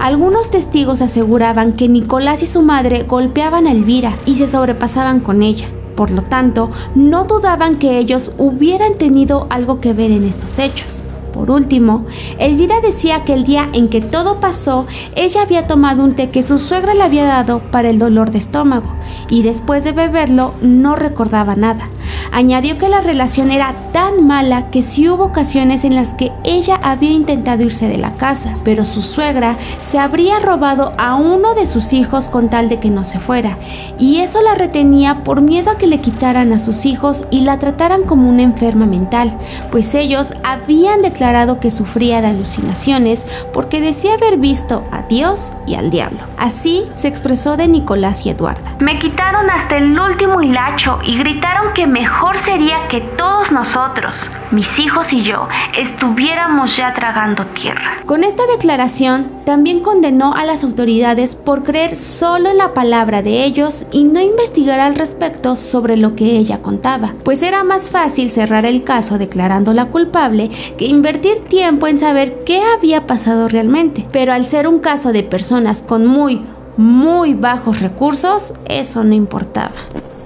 Algunos 0.00 0.50
testigos 0.50 1.00
aseguraban 1.00 1.74
que 1.74 1.88
Nicolás 1.88 2.42
y 2.42 2.46
su 2.46 2.62
madre 2.62 3.04
golpeaban 3.04 3.66
a 3.66 3.72
Elvira 3.72 4.18
y 4.26 4.36
se 4.36 4.48
sobrepasaban 4.48 5.20
con 5.20 5.42
ella. 5.42 5.68
Por 5.94 6.10
lo 6.10 6.22
tanto, 6.22 6.70
no 6.94 7.24
dudaban 7.24 7.76
que 7.76 7.98
ellos 7.98 8.32
hubieran 8.36 8.94
tenido 8.98 9.46
algo 9.50 9.80
que 9.80 9.92
ver 9.92 10.10
en 10.10 10.24
estos 10.24 10.58
hechos. 10.58 11.04
Por 11.32 11.50
último, 11.50 12.06
Elvira 12.38 12.80
decía 12.80 13.24
que 13.24 13.34
el 13.34 13.44
día 13.44 13.68
en 13.72 13.88
que 13.88 14.00
todo 14.00 14.40
pasó, 14.40 14.86
ella 15.16 15.42
había 15.42 15.66
tomado 15.66 16.02
un 16.02 16.14
té 16.14 16.30
que 16.30 16.42
su 16.42 16.58
suegra 16.58 16.94
le 16.94 17.02
había 17.02 17.26
dado 17.26 17.60
para 17.70 17.90
el 17.90 17.98
dolor 17.98 18.30
de 18.30 18.38
estómago 18.38 18.88
y 19.28 19.42
después 19.42 19.84
de 19.84 19.92
beberlo 19.92 20.54
no 20.62 20.96
recordaba 20.96 21.56
nada. 21.56 21.88
Añadió 22.32 22.78
que 22.78 22.88
la 22.88 23.00
relación 23.00 23.50
era 23.50 23.74
tan 23.92 24.26
mala 24.26 24.70
que 24.70 24.82
sí 24.82 25.08
hubo 25.08 25.24
ocasiones 25.24 25.84
en 25.84 25.94
las 25.94 26.14
que 26.14 26.32
ella 26.42 26.80
había 26.82 27.10
intentado 27.10 27.62
irse 27.62 27.88
de 27.88 27.98
la 27.98 28.14
casa, 28.14 28.56
pero 28.64 28.84
su 28.84 29.02
suegra 29.02 29.56
se 29.78 29.98
habría 29.98 30.38
robado 30.38 30.92
a 30.98 31.14
uno 31.16 31.54
de 31.54 31.66
sus 31.66 31.92
hijos 31.92 32.28
con 32.28 32.48
tal 32.48 32.68
de 32.68 32.80
que 32.80 32.90
no 32.90 33.04
se 33.04 33.20
fuera, 33.20 33.58
y 33.98 34.18
eso 34.20 34.40
la 34.40 34.54
retenía 34.54 35.22
por 35.24 35.42
miedo 35.42 35.70
a 35.70 35.78
que 35.78 35.86
le 35.86 36.00
quitaran 36.00 36.52
a 36.52 36.58
sus 36.58 36.86
hijos 36.86 37.24
y 37.30 37.40
la 37.42 37.58
trataran 37.58 38.02
como 38.04 38.28
una 38.28 38.42
enferma 38.42 38.86
mental, 38.86 39.36
pues 39.70 39.94
ellos 39.94 40.34
habían 40.42 41.02
declarado 41.02 41.60
que 41.60 41.70
sufría 41.70 42.20
de 42.20 42.28
alucinaciones 42.28 43.26
porque 43.52 43.80
decía 43.80 44.14
haber 44.14 44.38
visto 44.38 44.84
a 44.90 45.02
Dios 45.02 45.52
y 45.66 45.74
al 45.74 45.90
diablo. 45.90 46.20
Así 46.38 46.84
se 46.94 47.08
expresó 47.08 47.56
de 47.56 47.68
Nicolás 47.68 48.26
y 48.26 48.30
Eduarda. 48.30 48.76
Me 48.80 48.98
quitaron 48.98 49.50
hasta 49.50 49.76
el 49.76 49.98
último 49.98 50.40
hilacho 50.42 50.98
y 51.04 51.18
gritaron 51.18 51.72
que 51.74 51.86
mejor 51.86 52.13
sería 52.44 52.88
que 52.88 53.00
todos 53.00 53.50
nosotros, 53.52 54.30
mis 54.50 54.78
hijos 54.78 55.12
y 55.12 55.22
yo, 55.22 55.48
estuviéramos 55.76 56.76
ya 56.76 56.92
tragando 56.92 57.46
tierra. 57.46 58.02
Con 58.04 58.22
esta 58.22 58.42
declaración, 58.46 59.26
también 59.44 59.80
condenó 59.80 60.34
a 60.34 60.44
las 60.44 60.62
autoridades 60.62 61.34
por 61.34 61.62
creer 61.62 61.96
solo 61.96 62.50
en 62.50 62.58
la 62.58 62.74
palabra 62.74 63.22
de 63.22 63.44
ellos 63.44 63.86
y 63.92 64.04
no 64.04 64.20
investigar 64.20 64.78
al 64.78 64.94
respecto 64.94 65.56
sobre 65.56 65.96
lo 65.96 66.14
que 66.14 66.36
ella 66.36 66.60
contaba, 66.60 67.14
pues 67.24 67.42
era 67.42 67.64
más 67.64 67.88
fácil 67.88 68.30
cerrar 68.30 68.66
el 68.66 68.84
caso 68.84 69.16
declarándola 69.16 69.86
culpable 69.86 70.50
que 70.76 70.84
invertir 70.84 71.40
tiempo 71.46 71.86
en 71.86 71.98
saber 71.98 72.44
qué 72.44 72.60
había 72.76 73.06
pasado 73.06 73.48
realmente. 73.48 74.06
Pero 74.12 74.32
al 74.32 74.44
ser 74.44 74.68
un 74.68 74.80
caso 74.80 75.12
de 75.12 75.22
personas 75.22 75.82
con 75.82 76.06
muy, 76.06 76.44
muy 76.76 77.34
bajos 77.34 77.80
recursos, 77.80 78.54
eso 78.66 79.02
no 79.02 79.14
importaba. 79.14 79.72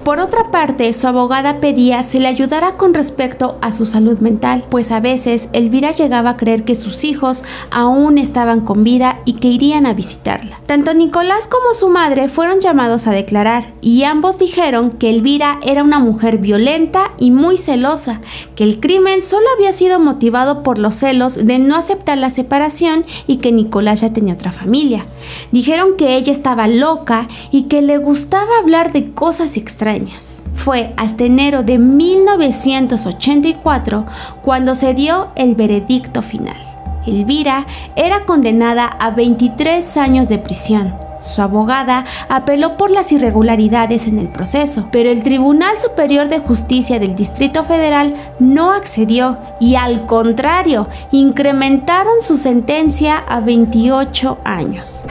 Por 0.09 0.19
otra 0.19 0.49
parte, 0.49 0.91
su 0.93 1.05
abogada 1.05 1.59
pedía 1.59 2.01
se 2.01 2.19
le 2.19 2.25
ayudara 2.25 2.77
con 2.77 2.95
respecto 2.95 3.59
a 3.61 3.71
su 3.71 3.85
salud 3.85 4.17
mental, 4.21 4.65
pues 4.67 4.89
a 4.89 4.99
veces 4.99 5.49
Elvira 5.53 5.91
llegaba 5.91 6.31
a 6.31 6.35
creer 6.35 6.63
que 6.63 6.73
sus 6.73 7.03
hijos 7.03 7.43
aún 7.69 8.17
estaban 8.17 8.61
con 8.61 8.83
vida 8.83 9.19
y 9.25 9.33
que 9.33 9.49
irían 9.49 9.85
a 9.85 9.93
visitarla. 9.93 10.61
Tanto 10.65 10.95
Nicolás 10.95 11.47
como 11.47 11.75
su 11.75 11.89
madre 11.89 12.27
fueron 12.27 12.59
llamados 12.59 13.05
a 13.05 13.11
declarar 13.11 13.71
y 13.81 14.03
ambos 14.03 14.39
dijeron 14.39 14.89
que 14.89 15.11
Elvira 15.11 15.59
era 15.61 15.83
una 15.83 15.99
mujer 15.99 16.39
violenta 16.39 17.11
y 17.19 17.29
muy 17.29 17.57
celosa, 17.57 18.19
que 18.55 18.63
el 18.63 18.79
crimen 18.79 19.21
solo 19.21 19.45
había 19.55 19.73
sido 19.73 19.99
motivado 19.99 20.63
por 20.63 20.79
los 20.79 20.95
celos 20.95 21.45
de 21.45 21.59
no 21.59 21.75
aceptar 21.75 22.17
la 22.17 22.31
separación 22.31 23.05
y 23.27 23.37
que 23.37 23.51
Nicolás 23.51 24.01
ya 24.01 24.11
tenía 24.11 24.33
otra 24.33 24.53
familia. 24.53 25.05
Dijeron 25.51 25.97
que 25.97 26.15
ella 26.15 26.33
estaba 26.33 26.67
loca 26.67 27.27
y 27.51 27.63
que 27.63 27.83
le 27.83 27.99
gustaba 27.99 28.57
hablar 28.59 28.91
de 28.91 29.11
cosas 29.11 29.55
extrañas 29.55 29.98
fue 30.53 30.93
hasta 30.97 31.23
enero 31.23 31.63
de 31.63 31.77
1984 31.77 34.05
cuando 34.41 34.75
se 34.75 34.93
dio 34.93 35.29
el 35.35 35.55
veredicto 35.55 36.21
final. 36.21 36.57
Elvira 37.07 37.65
era 37.95 38.25
condenada 38.25 38.85
a 38.85 39.11
23 39.11 39.95
años 39.97 40.27
de 40.29 40.37
prisión. 40.37 40.93
Su 41.21 41.41
abogada 41.41 42.05
apeló 42.29 42.77
por 42.77 42.91
las 42.91 43.11
irregularidades 43.11 44.07
en 44.07 44.19
el 44.19 44.29
proceso, 44.29 44.87
pero 44.91 45.09
el 45.09 45.21
Tribunal 45.21 45.77
Superior 45.77 46.29
de 46.29 46.39
Justicia 46.39 46.97
del 46.99 47.15
Distrito 47.15 47.65
Federal 47.65 48.15
no 48.39 48.71
accedió 48.71 49.37
y 49.59 49.75
al 49.75 50.05
contrario, 50.05 50.87
incrementaron 51.11 52.21
su 52.21 52.37
sentencia 52.37 53.17
a 53.17 53.41
28 53.41 54.37
años. 54.45 55.03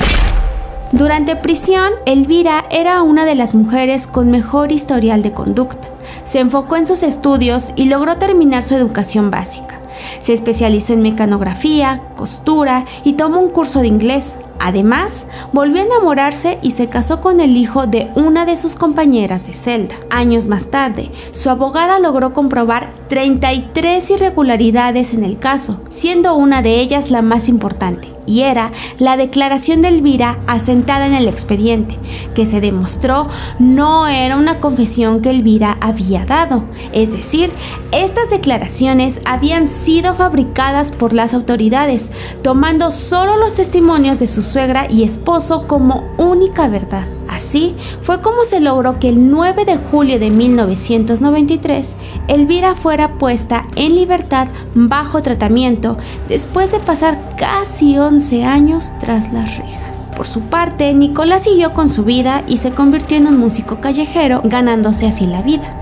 Durante 0.98 1.36
prisión, 1.36 1.92
Elvira 2.06 2.64
era 2.72 3.02
una 3.02 3.24
de 3.24 3.36
las 3.36 3.54
mujeres 3.54 4.08
con 4.08 4.32
mejor 4.32 4.72
historial 4.72 5.22
de 5.22 5.32
conducta. 5.32 5.88
Se 6.24 6.40
enfocó 6.40 6.74
en 6.74 6.88
sus 6.88 7.04
estudios 7.04 7.72
y 7.76 7.84
logró 7.84 8.16
terminar 8.16 8.64
su 8.64 8.74
educación 8.74 9.30
básica. 9.30 9.80
Se 10.20 10.32
especializó 10.32 10.94
en 10.94 11.02
mecanografía, 11.02 12.02
costura 12.16 12.84
y 13.04 13.12
tomó 13.12 13.38
un 13.38 13.50
curso 13.50 13.78
de 13.78 13.86
inglés. 13.86 14.38
Además, 14.58 15.28
volvió 15.52 15.82
a 15.82 15.84
enamorarse 15.84 16.58
y 16.62 16.72
se 16.72 16.88
casó 16.88 17.20
con 17.20 17.38
el 17.38 17.56
hijo 17.56 17.86
de 17.86 18.10
una 18.16 18.44
de 18.44 18.56
sus 18.56 18.74
compañeras 18.74 19.46
de 19.46 19.54
celda. 19.54 19.94
Años 20.10 20.48
más 20.48 20.66
tarde, 20.66 21.12
su 21.30 21.48
abogada 21.48 22.00
logró 22.00 22.32
comprobar 22.32 22.92
33 23.08 24.10
irregularidades 24.10 25.14
en 25.14 25.22
el 25.22 25.38
caso, 25.38 25.80
siendo 25.90 26.34
una 26.34 26.60
de 26.60 26.80
ellas 26.80 27.12
la 27.12 27.22
más 27.22 27.48
importante, 27.48 28.17
y 28.28 28.42
era 28.42 28.72
la 28.98 29.16
declaración 29.16 29.82
de 29.82 29.88
Elvira 29.88 30.38
asentada 30.46 31.06
en 31.06 31.14
el 31.14 31.26
expediente, 31.26 31.98
que 32.34 32.46
se 32.46 32.60
demostró 32.60 33.26
no 33.58 34.06
era 34.06 34.36
una 34.36 34.60
confesión 34.60 35.20
que 35.20 35.30
Elvira 35.30 35.78
había 35.80 36.24
dado. 36.24 36.64
Es 36.92 37.12
decir, 37.12 37.50
estas 37.90 38.30
declaraciones 38.30 39.20
habían 39.24 39.66
sido 39.66 40.14
fabricadas 40.14 40.92
por 40.92 41.12
las 41.12 41.34
autoridades, 41.34 42.12
tomando 42.42 42.90
solo 42.90 43.36
los 43.36 43.54
testimonios 43.54 44.18
de 44.18 44.26
su 44.26 44.42
suegra 44.42 44.86
y 44.90 45.02
esposo 45.02 45.66
como 45.66 46.04
única 46.18 46.68
verdad. 46.68 47.17
Así 47.38 47.76
fue 48.02 48.20
como 48.20 48.42
se 48.42 48.58
logró 48.58 48.98
que 48.98 49.08
el 49.08 49.30
9 49.30 49.64
de 49.64 49.76
julio 49.76 50.18
de 50.18 50.28
1993 50.28 51.96
Elvira 52.26 52.74
fuera 52.74 53.16
puesta 53.16 53.64
en 53.76 53.94
libertad 53.94 54.48
bajo 54.74 55.22
tratamiento 55.22 55.96
después 56.28 56.72
de 56.72 56.80
pasar 56.80 57.16
casi 57.36 57.96
11 57.96 58.42
años 58.42 58.90
tras 58.98 59.32
las 59.32 59.56
rejas. 59.56 60.10
Por 60.16 60.26
su 60.26 60.40
parte, 60.40 60.92
Nicolás 60.94 61.44
siguió 61.44 61.74
con 61.74 61.90
su 61.90 62.02
vida 62.02 62.42
y 62.48 62.56
se 62.56 62.72
convirtió 62.72 63.16
en 63.16 63.28
un 63.28 63.38
músico 63.38 63.80
callejero, 63.80 64.42
ganándose 64.42 65.06
así 65.06 65.24
la 65.24 65.42
vida, 65.42 65.72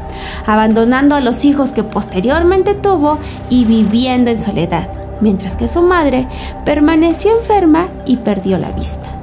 abandonando 0.44 1.14
a 1.14 1.22
los 1.22 1.46
hijos 1.46 1.72
que 1.72 1.84
posteriormente 1.84 2.74
tuvo 2.74 3.16
y 3.48 3.64
viviendo 3.64 4.30
en 4.30 4.42
soledad, 4.42 4.90
mientras 5.22 5.56
que 5.56 5.68
su 5.68 5.80
madre 5.80 6.28
permaneció 6.66 7.34
enferma 7.34 7.88
y 8.04 8.18
perdió 8.18 8.58
la 8.58 8.72
vista. 8.72 9.15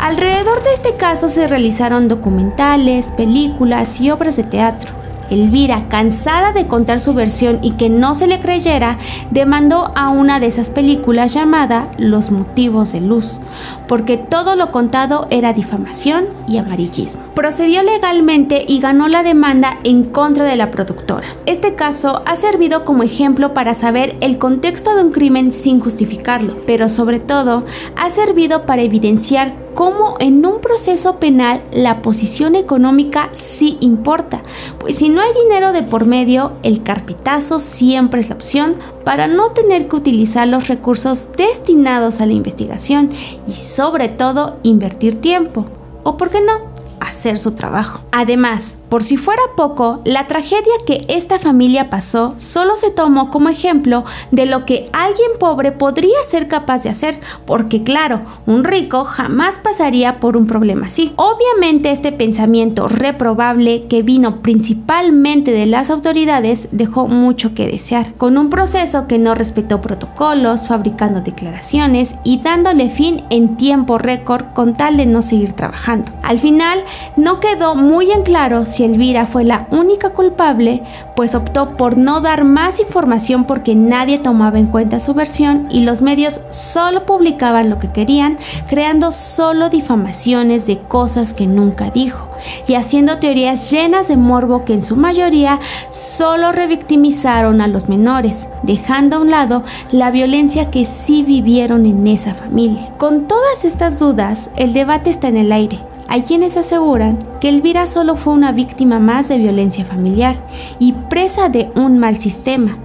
Alrededor 0.00 0.62
de 0.62 0.72
este 0.72 0.96
caso 0.96 1.28
se 1.28 1.46
realizaron 1.46 2.08
documentales, 2.08 3.10
películas 3.10 4.00
y 4.00 4.10
obras 4.10 4.36
de 4.36 4.44
teatro. 4.44 4.94
Elvira, 5.30 5.88
cansada 5.88 6.52
de 6.52 6.66
contar 6.66 7.00
su 7.00 7.14
versión 7.14 7.58
y 7.62 7.72
que 7.72 7.88
no 7.88 8.14
se 8.14 8.26
le 8.26 8.40
creyera, 8.40 8.98
demandó 9.30 9.92
a 9.94 10.10
una 10.10 10.40
de 10.40 10.46
esas 10.46 10.70
películas 10.70 11.32
llamada 11.34 11.90
Los 11.98 12.30
motivos 12.30 12.92
de 12.92 13.00
luz, 13.00 13.40
porque 13.88 14.16
todo 14.16 14.56
lo 14.56 14.70
contado 14.70 15.26
era 15.30 15.52
difamación 15.52 16.26
y 16.46 16.58
amarillismo. 16.58 17.22
Procedió 17.34 17.82
legalmente 17.82 18.64
y 18.66 18.80
ganó 18.80 19.08
la 19.08 19.22
demanda 19.22 19.78
en 19.84 20.04
contra 20.04 20.44
de 20.44 20.56
la 20.56 20.70
productora. 20.70 21.26
Este 21.46 21.74
caso 21.74 22.22
ha 22.26 22.36
servido 22.36 22.84
como 22.84 23.02
ejemplo 23.02 23.54
para 23.54 23.74
saber 23.74 24.16
el 24.20 24.38
contexto 24.38 24.94
de 24.94 25.04
un 25.04 25.10
crimen 25.10 25.52
sin 25.52 25.80
justificarlo, 25.80 26.56
pero 26.66 26.88
sobre 26.88 27.20
todo 27.20 27.64
ha 27.96 28.10
servido 28.10 28.66
para 28.66 28.82
evidenciar 28.82 29.54
cómo 29.74 30.16
en 30.18 30.44
un 30.44 30.60
proceso 30.60 31.18
penal 31.18 31.62
la 31.72 32.02
posición 32.02 32.54
económica 32.54 33.30
sí 33.32 33.78
importa, 33.80 34.42
pues 34.80 34.96
si 34.96 35.10
no 35.10 35.20
hay 35.20 35.30
dinero 35.44 35.72
de 35.72 35.84
por 35.84 36.06
medio, 36.06 36.52
el 36.62 36.82
carpetazo 36.82 37.60
siempre 37.60 38.20
es 38.20 38.28
la 38.28 38.34
opción 38.34 38.74
para 39.04 39.28
no 39.28 39.50
tener 39.50 39.86
que 39.86 39.96
utilizar 39.96 40.48
los 40.48 40.68
recursos 40.68 41.28
destinados 41.36 42.20
a 42.20 42.26
la 42.26 42.32
investigación 42.32 43.08
y 43.46 43.52
sobre 43.52 44.08
todo 44.08 44.56
invertir 44.62 45.20
tiempo. 45.20 45.66
¿O 46.02 46.16
por 46.16 46.30
qué 46.30 46.40
no? 46.40 46.70
hacer 47.00 47.38
su 47.38 47.52
trabajo. 47.52 48.00
Además, 48.12 48.78
por 48.90 49.04
si 49.04 49.16
fuera 49.16 49.40
poco, 49.56 50.00
la 50.04 50.26
tragedia 50.26 50.72
que 50.84 51.04
esta 51.08 51.38
familia 51.38 51.90
pasó 51.90 52.34
solo 52.38 52.74
se 52.74 52.90
tomó 52.90 53.30
como 53.30 53.48
ejemplo 53.48 54.04
de 54.32 54.46
lo 54.46 54.66
que 54.66 54.90
alguien 54.92 55.30
pobre 55.38 55.70
podría 55.70 56.16
ser 56.28 56.48
capaz 56.48 56.82
de 56.82 56.90
hacer, 56.90 57.20
porque 57.46 57.84
claro, 57.84 58.22
un 58.46 58.64
rico 58.64 59.04
jamás 59.04 59.58
pasaría 59.58 60.18
por 60.18 60.36
un 60.36 60.48
problema 60.48 60.86
así. 60.86 61.12
Obviamente 61.14 61.92
este 61.92 62.10
pensamiento 62.10 62.88
reprobable 62.88 63.86
que 63.86 64.02
vino 64.02 64.42
principalmente 64.42 65.52
de 65.52 65.66
las 65.66 65.88
autoridades 65.88 66.68
dejó 66.72 67.06
mucho 67.06 67.54
que 67.54 67.68
desear, 67.68 68.14
con 68.14 68.36
un 68.38 68.50
proceso 68.50 69.06
que 69.06 69.20
no 69.20 69.36
respetó 69.36 69.80
protocolos, 69.80 70.66
fabricando 70.66 71.20
declaraciones 71.20 72.16
y 72.24 72.40
dándole 72.40 72.90
fin 72.90 73.22
en 73.30 73.56
tiempo 73.56 73.98
récord 73.98 74.46
con 74.52 74.74
tal 74.74 74.96
de 74.96 75.06
no 75.06 75.22
seguir 75.22 75.52
trabajando. 75.52 76.10
Al 76.24 76.40
final, 76.40 76.82
no 77.16 77.38
quedó 77.38 77.76
muy 77.76 78.10
en 78.10 78.22
claro 78.22 78.66
si 78.66 78.79
Elvira 78.84 79.26
fue 79.26 79.44
la 79.44 79.66
única 79.70 80.10
culpable, 80.10 80.82
pues 81.16 81.34
optó 81.34 81.76
por 81.76 81.96
no 81.96 82.20
dar 82.20 82.44
más 82.44 82.80
información 82.80 83.44
porque 83.44 83.74
nadie 83.74 84.18
tomaba 84.18 84.58
en 84.58 84.66
cuenta 84.66 85.00
su 85.00 85.14
versión 85.14 85.68
y 85.70 85.82
los 85.84 86.02
medios 86.02 86.40
solo 86.50 87.06
publicaban 87.06 87.70
lo 87.70 87.78
que 87.78 87.90
querían, 87.90 88.38
creando 88.68 89.12
solo 89.12 89.68
difamaciones 89.68 90.66
de 90.66 90.78
cosas 90.78 91.34
que 91.34 91.46
nunca 91.46 91.90
dijo 91.90 92.28
y 92.66 92.74
haciendo 92.74 93.18
teorías 93.18 93.70
llenas 93.70 94.08
de 94.08 94.16
morbo 94.16 94.64
que 94.64 94.74
en 94.74 94.82
su 94.82 94.96
mayoría 94.96 95.60
solo 95.90 96.52
revictimizaron 96.52 97.60
a 97.60 97.68
los 97.68 97.88
menores, 97.88 98.48
dejando 98.62 99.16
a 99.16 99.20
un 99.20 99.30
lado 99.30 99.62
la 99.90 100.10
violencia 100.10 100.70
que 100.70 100.84
sí 100.84 101.22
vivieron 101.22 101.86
en 101.86 102.06
esa 102.06 102.34
familia. 102.34 102.92
Con 102.98 103.26
todas 103.26 103.64
estas 103.64 103.98
dudas, 103.98 104.50
el 104.56 104.72
debate 104.72 105.10
está 105.10 105.28
en 105.28 105.36
el 105.36 105.52
aire 105.52 105.89
hay 106.10 106.22
quienes 106.22 106.56
aseguran 106.56 107.20
que 107.40 107.48
Elvira 107.48 107.86
solo 107.86 108.16
fue 108.16 108.32
una 108.32 108.50
víctima 108.50 108.98
más 108.98 109.28
de 109.28 109.38
violencia 109.38 109.84
familiar 109.84 110.44
y 110.80 110.92
presa 110.92 111.48
de 111.48 111.70
un 111.76 111.98
mal 111.98 112.18
sistema, 112.18 112.76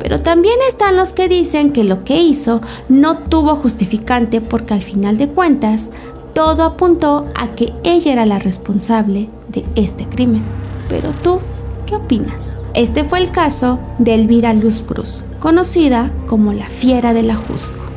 pero 0.00 0.20
también 0.20 0.56
están 0.68 0.96
los 0.96 1.12
que 1.12 1.28
dicen 1.28 1.72
que 1.72 1.84
lo 1.84 2.02
que 2.02 2.20
hizo 2.20 2.60
no 2.88 3.18
tuvo 3.18 3.54
justificante 3.54 4.40
porque 4.40 4.74
al 4.74 4.82
final 4.82 5.16
de 5.16 5.28
cuentas 5.28 5.92
todo 6.34 6.64
apuntó 6.64 7.28
a 7.36 7.52
que 7.52 7.72
ella 7.84 8.12
era 8.12 8.26
la 8.26 8.40
responsable 8.40 9.28
de 9.48 9.64
este 9.76 10.04
crimen. 10.06 10.42
Pero 10.88 11.12
tú, 11.22 11.38
¿qué 11.86 11.94
opinas? 11.94 12.62
Este 12.74 13.04
fue 13.04 13.20
el 13.20 13.30
caso 13.30 13.78
de 13.98 14.14
Elvira 14.14 14.54
Luz 14.54 14.82
Cruz, 14.82 15.22
conocida 15.38 16.10
como 16.26 16.52
la 16.52 16.68
Fiera 16.68 17.14
de 17.14 17.22
la 17.22 17.36
Jusco. 17.36 17.91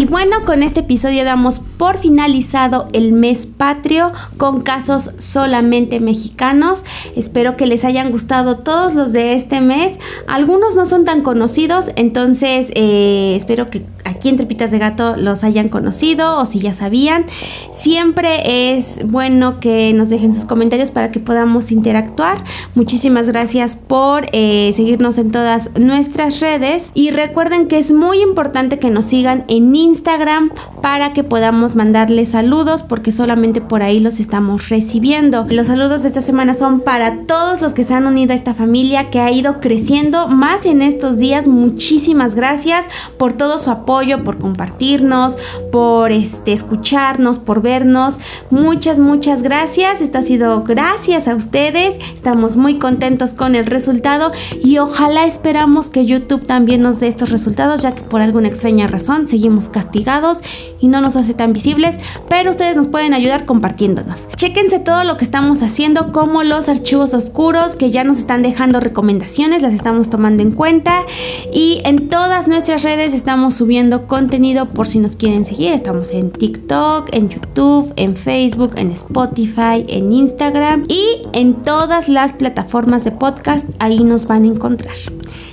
Y 0.00 0.06
bueno, 0.06 0.46
con 0.46 0.62
este 0.62 0.80
episodio 0.80 1.26
damos 1.26 1.58
por 1.58 1.98
finalizado 1.98 2.88
el 2.94 3.12
mes 3.12 3.44
patrio 3.44 4.12
con 4.38 4.62
casos 4.62 5.10
solamente 5.18 6.00
mexicanos. 6.00 6.86
Espero 7.16 7.58
que 7.58 7.66
les 7.66 7.84
hayan 7.84 8.10
gustado 8.10 8.56
todos 8.56 8.94
los 8.94 9.12
de 9.12 9.34
este 9.34 9.60
mes. 9.60 9.98
Algunos 10.26 10.74
no 10.74 10.86
son 10.86 11.04
tan 11.04 11.20
conocidos, 11.20 11.90
entonces 11.96 12.72
eh, 12.76 13.34
espero 13.36 13.66
que 13.66 13.84
aquí 14.10 14.28
en 14.28 14.36
Trepitas 14.36 14.70
de 14.70 14.78
Gato 14.78 15.16
los 15.16 15.44
hayan 15.44 15.68
conocido 15.68 16.38
o 16.38 16.44
si 16.44 16.58
ya 16.58 16.74
sabían. 16.74 17.24
Siempre 17.72 18.76
es 18.76 19.00
bueno 19.06 19.60
que 19.60 19.92
nos 19.94 20.10
dejen 20.10 20.34
sus 20.34 20.44
comentarios 20.44 20.90
para 20.90 21.08
que 21.08 21.20
podamos 21.20 21.72
interactuar. 21.72 22.44
Muchísimas 22.74 23.28
gracias 23.28 23.76
por 23.76 24.26
eh, 24.32 24.72
seguirnos 24.74 25.18
en 25.18 25.30
todas 25.30 25.70
nuestras 25.78 26.40
redes 26.40 26.90
y 26.94 27.10
recuerden 27.10 27.68
que 27.68 27.78
es 27.78 27.92
muy 27.92 28.20
importante 28.20 28.78
que 28.78 28.90
nos 28.90 29.06
sigan 29.06 29.44
en 29.48 29.74
Instagram 29.74 30.52
para 30.82 31.12
que 31.12 31.24
podamos 31.24 31.76
mandarles 31.76 32.30
saludos 32.30 32.82
porque 32.82 33.12
solamente 33.12 33.60
por 33.60 33.82
ahí 33.82 34.00
los 34.00 34.20
estamos 34.20 34.68
recibiendo. 34.68 35.46
Los 35.48 35.68
saludos 35.68 36.02
de 36.02 36.08
esta 36.08 36.20
semana 36.20 36.54
son 36.54 36.80
para 36.80 37.26
todos 37.26 37.62
los 37.62 37.74
que 37.74 37.84
se 37.84 37.94
han 37.94 38.06
unido 38.06 38.32
a 38.32 38.36
esta 38.36 38.54
familia 38.54 39.10
que 39.10 39.20
ha 39.20 39.30
ido 39.30 39.60
creciendo 39.60 40.28
más 40.28 40.66
en 40.66 40.82
estos 40.82 41.18
días. 41.18 41.46
Muchísimas 41.46 42.34
gracias 42.34 42.86
por 43.16 43.32
todo 43.32 43.58
su 43.58 43.70
apoyo 43.70 43.99
por 44.00 44.38
compartirnos, 44.38 45.36
por 45.70 46.10
este, 46.10 46.52
escucharnos, 46.52 47.38
por 47.38 47.60
vernos. 47.60 48.18
Muchas, 48.50 48.98
muchas 48.98 49.42
gracias. 49.42 50.00
Esto 50.00 50.18
ha 50.18 50.22
sido 50.22 50.64
gracias 50.64 51.28
a 51.28 51.34
ustedes. 51.34 51.98
Estamos 52.14 52.56
muy 52.56 52.78
contentos 52.78 53.34
con 53.34 53.54
el 53.54 53.66
resultado 53.66 54.32
y 54.62 54.78
ojalá 54.78 55.26
esperamos 55.26 55.90
que 55.90 56.06
YouTube 56.06 56.46
también 56.46 56.80
nos 56.80 57.00
dé 57.00 57.08
estos 57.08 57.30
resultados, 57.30 57.82
ya 57.82 57.94
que 57.94 58.00
por 58.00 58.22
alguna 58.22 58.48
extraña 58.48 58.86
razón 58.86 59.26
seguimos 59.26 59.68
castigados 59.68 60.40
y 60.80 60.88
no 60.88 61.02
nos 61.02 61.16
hace 61.16 61.34
tan 61.34 61.52
visibles, 61.52 61.98
pero 62.28 62.50
ustedes 62.50 62.76
nos 62.76 62.86
pueden 62.86 63.12
ayudar 63.12 63.44
compartiéndonos. 63.44 64.28
Chéquense 64.36 64.78
todo 64.78 65.04
lo 65.04 65.18
que 65.18 65.24
estamos 65.24 65.62
haciendo, 65.62 66.10
como 66.10 66.42
los 66.42 66.70
archivos 66.70 67.12
oscuros 67.12 67.76
que 67.76 67.90
ya 67.90 68.02
nos 68.02 68.18
están 68.18 68.42
dejando 68.42 68.80
recomendaciones, 68.80 69.60
las 69.60 69.74
estamos 69.74 70.08
tomando 70.08 70.42
en 70.42 70.52
cuenta 70.52 71.04
y 71.52 71.82
en 71.84 72.08
todas 72.08 72.48
nuestras 72.48 72.82
redes 72.82 73.12
estamos 73.12 73.60
contenido 74.06 74.66
por 74.66 74.86
si 74.86 74.98
nos 74.98 75.16
quieren 75.16 75.44
seguir. 75.44 75.72
Estamos 75.72 76.12
en 76.12 76.30
TikTok, 76.30 77.08
en 77.12 77.28
YouTube, 77.28 77.92
en 77.96 78.16
Facebook, 78.16 78.74
en 78.76 78.90
Spotify, 78.90 79.84
en 79.88 80.12
Instagram 80.12 80.84
y 80.88 81.22
en 81.32 81.62
todas 81.62 82.08
las 82.08 82.34
plataformas 82.34 83.04
de 83.04 83.12
podcast. 83.12 83.68
Ahí 83.78 84.04
nos 84.04 84.26
van 84.26 84.44
a 84.44 84.48
encontrar. 84.48 84.96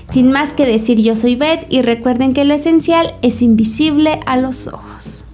Sin 0.10 0.32
más 0.32 0.54
que 0.54 0.66
decir, 0.66 1.02
yo 1.02 1.16
soy 1.16 1.36
Beth 1.36 1.66
y 1.70 1.82
recuerden 1.82 2.32
que 2.34 2.46
lo 2.46 2.54
esencial 2.54 3.14
es 3.22 3.42
invisible 3.42 4.20
a 4.26 4.38
los 4.38 4.68
ojos. 4.68 5.26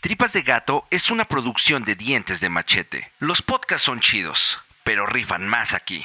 Tripas 0.00 0.34
de 0.34 0.42
Gato 0.42 0.84
es 0.90 1.10
una 1.10 1.24
producción 1.24 1.84
de 1.84 1.94
dientes 1.94 2.40
de 2.40 2.50
machete. 2.50 3.10
Los 3.20 3.40
podcasts 3.40 3.86
son 3.86 4.00
chidos, 4.00 4.58
pero 4.84 5.06
rifan 5.06 5.48
más 5.48 5.72
aquí. 5.72 6.04